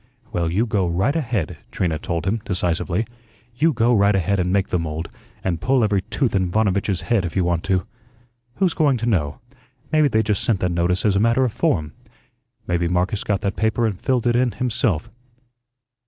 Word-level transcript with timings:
"Well, 0.33 0.49
you 0.49 0.65
go 0.65 0.87
right 0.87 1.15
ahead," 1.15 1.59
Trina 1.69 1.99
told 1.99 2.25
him, 2.25 2.41
decisively; 2.43 3.05
"you 3.57 3.71
go 3.71 3.93
right 3.93 4.15
ahead 4.15 4.39
and 4.39 4.51
make 4.51 4.69
the 4.69 4.79
mould, 4.79 5.07
and 5.43 5.61
pull 5.61 5.83
every 5.83 6.01
tooth 6.01 6.33
in 6.33 6.47
Vanovitch's 6.49 7.01
head 7.01 7.23
if 7.23 7.35
you 7.35 7.43
want 7.43 7.63
to. 7.65 7.85
Who's 8.55 8.73
going 8.73 8.97
to 8.97 9.05
know? 9.05 9.41
Maybe 9.91 10.07
they 10.07 10.23
just 10.23 10.43
sent 10.43 10.59
that 10.61 10.71
notice 10.71 11.05
as 11.05 11.15
a 11.15 11.19
matter 11.19 11.43
of 11.45 11.53
form. 11.53 11.93
Maybe 12.65 12.87
Marcus 12.87 13.23
got 13.23 13.41
that 13.41 13.55
paper 13.55 13.85
and 13.85 13.95
filled 13.95 14.25
it 14.25 14.35
in 14.35 14.53
himself." 14.53 15.07